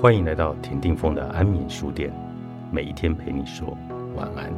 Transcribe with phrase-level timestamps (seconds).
[0.00, 2.10] 欢迎来到田定峰的安眠书店，
[2.72, 3.76] 每一天陪你说
[4.16, 4.50] 晚安。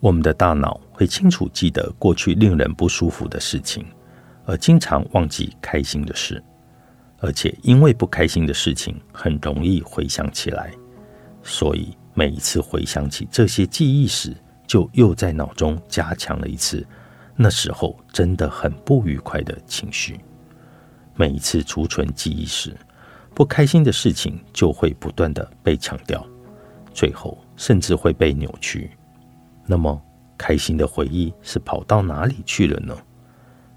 [0.00, 3.86] 我们的大脑会清楚记得过去令人不舒服的事情，
[4.44, 6.42] 而经常忘记开心的事，
[7.20, 10.72] 而且因为不开心的事情很容易回想起来，
[11.44, 11.96] 所以。
[12.18, 14.36] 每一次回想起这些记忆时，
[14.66, 16.84] 就又在脑中加强了一次
[17.36, 20.18] 那时候真的很不愉快的情绪。
[21.14, 22.76] 每一次储存记忆时，
[23.36, 26.26] 不开心的事情就会不断的被强调，
[26.92, 28.90] 最后甚至会被扭曲。
[29.64, 30.02] 那么，
[30.36, 32.96] 开心的回忆是跑到哪里去了呢？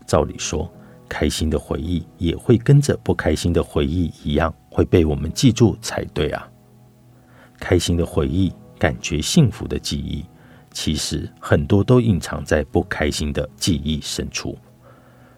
[0.08, 0.68] 照理说，
[1.08, 6.51] 开心的回忆也会跟着不开心的回忆一样，会被我们记住才对啊。
[7.62, 10.26] 开心的回忆，感觉幸福的记忆，
[10.71, 14.57] 其实很多都隐藏在不开心的记忆深处。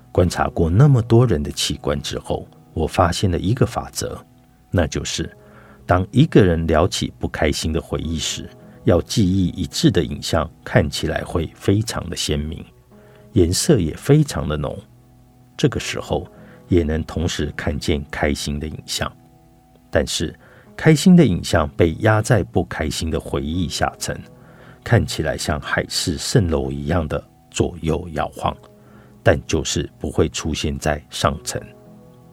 [0.10, 4.18] 观察过那么多人的器官之后，我发现了一个法则，
[4.72, 5.30] 那就是
[5.86, 8.50] 当一个人聊起不开心的回忆时，
[8.86, 12.64] 要记忆一致的影像看起来会非常的鲜明，
[13.34, 14.78] 颜色也非常的浓。
[15.58, 16.26] 这个时候
[16.70, 19.12] 也能同时看见开心的影像，
[19.92, 20.34] 但是。
[20.76, 24.18] 开心的影像被压在不开心的回忆下层，
[24.84, 28.56] 看起来像海市蜃楼一样的左右摇晃，
[29.22, 31.62] 但就是不会出现在上层。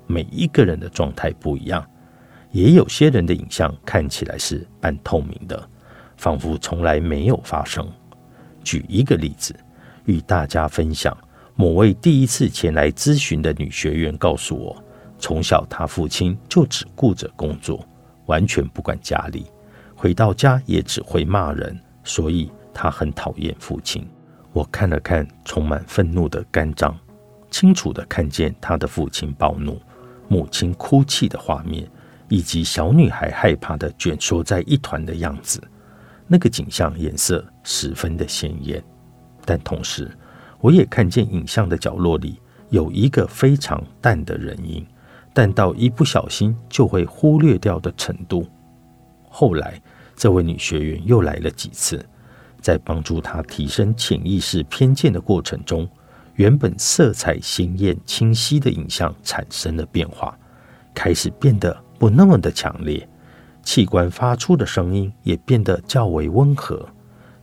[0.06, 1.84] 每一个人的状态不一样，
[2.50, 5.68] 也有些人的影像看起来是半透明的，
[6.16, 7.86] 仿佛从来没有发生。
[8.64, 9.54] 举一个例子，
[10.06, 11.16] 与大家分享：
[11.54, 14.84] 某位第一次前来咨询的女学员告诉我，
[15.18, 17.86] 从小她父亲就只顾着工作。
[18.30, 19.46] 完全不管家里，
[19.96, 24.08] 回到家也只会骂人，所以他很讨厌父亲。
[24.52, 26.96] 我看了看充满愤怒的肝脏，
[27.50, 29.82] 清楚的看见他的父亲暴怒、
[30.28, 31.90] 母亲哭泣的画面，
[32.28, 35.60] 以及小女孩害怕的卷缩在一团的样子。
[36.28, 38.80] 那个景象颜色十分的鲜艳，
[39.44, 40.08] 但同时
[40.60, 44.86] 我也看见影像的角落里有一个非常淡的人影。
[45.32, 48.46] 但到一不小心就会忽略掉的程度。
[49.28, 49.80] 后来，
[50.16, 52.04] 这位女学员又来了几次，
[52.60, 55.88] 在帮助她提升潜意识偏见的过程中，
[56.34, 60.36] 原本色彩鲜艳、清晰的影像产生了变化，
[60.92, 63.08] 开始变得不那么的强烈，
[63.62, 66.84] 器官发出的声音也变得较为温和。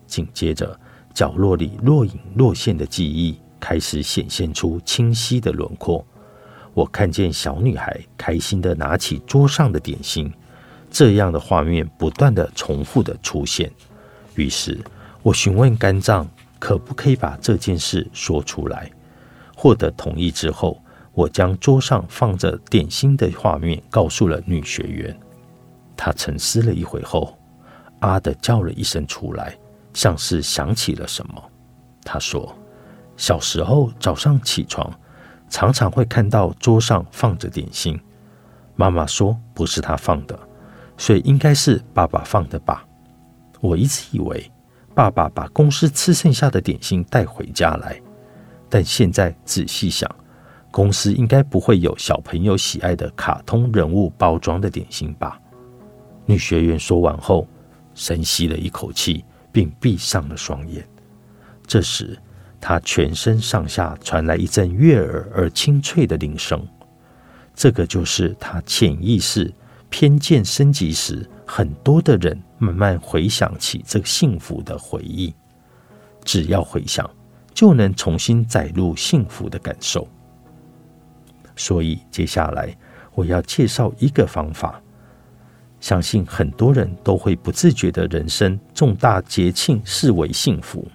[0.05, 0.77] 紧接着，
[1.13, 6.05] 角落里若隐若现的记忆开始显现出清晰的轮廓。
[6.77, 10.31] 我看见小女孩开心的拿起桌上的点心，
[10.91, 13.71] 这样的画面不断的重复的出现。
[14.35, 14.79] 于是
[15.23, 16.29] 我询问肝脏
[16.59, 18.91] 可不可以把这件事说出来。
[19.55, 20.79] 获得同意之后，
[21.13, 25.19] 我将桌上放着点心的画面告诉了女学员。
[25.95, 27.35] 她沉思了一会后，
[28.01, 29.57] 啊的叫了一声出来，
[29.95, 31.43] 像是想起了什么。
[32.03, 32.55] 她说
[33.17, 34.87] ：“小时候早上起床。”
[35.49, 37.99] 常常会看到桌上放着点心，
[38.75, 40.37] 妈妈说不是她放的，
[40.97, 42.85] 所以应该是爸爸放的吧。
[43.61, 44.51] 我一直以为
[44.93, 47.99] 爸爸把公司吃剩下的点心带回家来，
[48.69, 50.09] 但现在仔细想，
[50.69, 55.39] 公司应该不会有小朋友喜爱的卡通人物包装的点心吧。
[56.25, 57.47] 女学员说完后，
[57.95, 60.87] 深吸了一口气，并闭上了双眼。
[61.65, 62.19] 这时。
[62.59, 66.67] 他全身上下传来一阵悦耳而清脆的铃声，
[67.53, 69.53] 这个就是他潜意识
[69.89, 75.33] 偏见升级时，很多的人慢慢回想起这个幸福的回忆。
[76.23, 77.09] 只要回想，
[77.53, 80.07] 就能重新载入幸福的感受。
[81.55, 82.75] 所以接下来
[83.13, 84.81] 我要介绍一个方法，
[85.79, 90.85] 相信很多人都会不自觉的人生重大节庆视为幸福。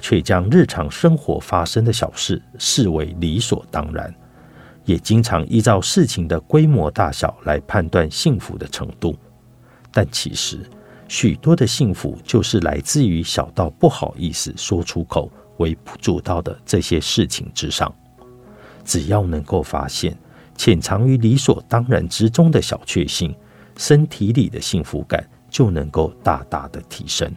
[0.00, 4.14] 却将日常生活发生的小事视为理所当然，
[4.84, 9.16] 也经常依照事情的规模大小来判断幸福的程度。
[9.92, 10.60] 但其实，
[11.08, 17.92] 许多的幸福就是来自于小到不好意思说出口、微不足道的这些事情之上。
[18.84, 20.16] 只要能够发现
[20.56, 23.34] 潜藏于理所当然之中的小确幸，
[23.76, 27.30] 身体里的幸福感就能够大大的提升。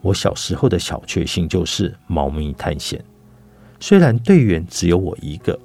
[0.00, 3.02] 我小时候的小确幸就是猫咪探险。
[3.78, 5.58] 虽然队员只有我一个，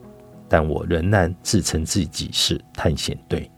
[0.47, 3.49] 但我仍然自称自己是探险队，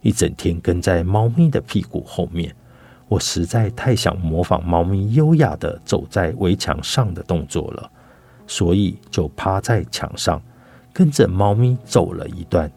[0.00, 2.54] 一整天跟在猫咪的屁股后面，
[3.08, 7.90] 我实在太想模仿猫咪优雅的走在围墙上的动作了，
[8.46, 10.40] 所以就趴在墙上，
[10.92, 12.70] 跟着猫咪走了一段。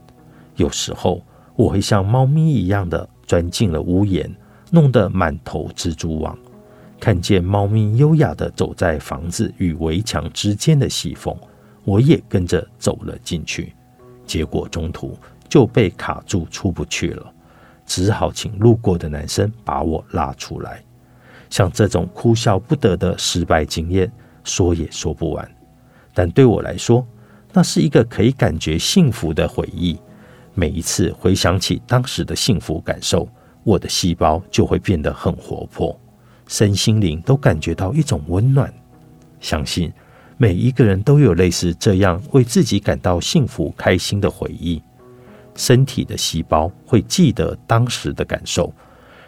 [0.55, 1.23] 有时候
[1.55, 4.29] 我会像猫咪一样的钻进了屋檐，
[4.71, 6.37] 弄得满头蜘蛛网。
[6.99, 11.35] 看见猫咪优雅的走在房子与围墙之间的细缝，
[11.85, 13.73] 我也跟着走了进去。
[14.25, 15.17] 结果中途
[15.47, 17.33] 就被卡住，出不去了。
[17.85, 20.83] 只好请路过的男生把我拉出来。
[21.49, 24.11] 像这种哭笑不得的失败经验，
[24.43, 25.49] 说也说不完。
[26.13, 27.03] 但对我来说，
[27.53, 29.97] 那是一个可以感觉幸福的回忆。
[30.53, 33.27] 每一次回想起当时的幸福感受，
[33.63, 35.99] 我的细胞就会变得很活泼，
[36.49, 38.73] 身心灵都感觉到一种温暖。
[39.39, 39.93] 相信
[40.35, 44.81] 每一个人都有类似这样为自己感到幸福开心的回忆。
[45.55, 48.73] 身体的细胞会记得当时的感受，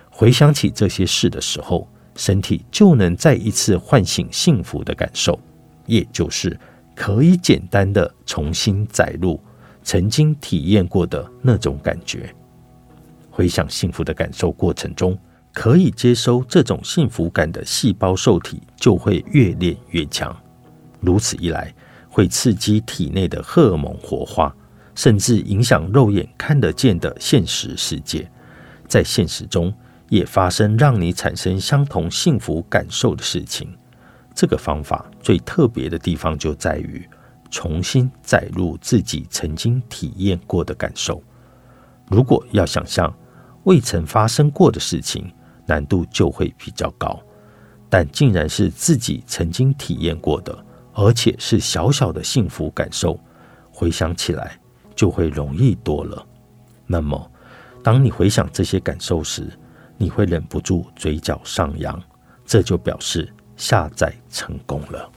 [0.10, 5.40] 回想起这些事的时候，身体就能再一次唤醒幸福的感受，
[5.86, 6.60] 也就是
[6.96, 9.40] 可以简单的重新载入
[9.84, 12.34] 曾经体验过的那种感觉。
[13.30, 15.18] 回想幸福的感受过程中，
[15.54, 20.36] 可以接收这种幸福感的细胞受体就会越练越强，
[21.00, 21.74] 如此一来，
[22.10, 24.56] 会刺激体内的荷尔蒙活化。
[24.94, 28.30] 甚至影响肉眼看得见的现实世界，
[28.90, 29.74] 在现实中
[30.10, 33.74] 也发生让你产生相同幸福感受的事情。
[34.36, 37.08] 这个方法最特别的地方就在于
[37.50, 41.24] 重新载入自己曾经体验过的感受。
[42.10, 43.12] 如果要想象
[43.64, 45.34] 未曾发生过的事情，
[45.72, 47.18] 难度就会比较高。
[47.90, 53.18] 但竟然是自己曾经体验过的，而且是小小的幸福感受，
[53.72, 54.58] 回想起来。
[54.94, 56.24] 就会容易多了。
[56.86, 57.32] 那么，
[57.82, 59.50] 当你回想这些感受时，
[59.98, 62.00] 你会忍不住嘴角上扬，
[62.46, 65.10] 这就表示下载成功了。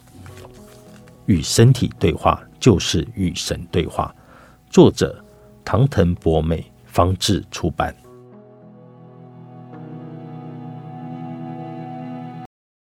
[1.27, 4.15] 与身体对话就是与神对话。
[4.71, 5.23] 作者：
[5.65, 7.95] 唐腾博美，方志出版。